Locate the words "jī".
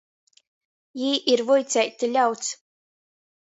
1.01-1.11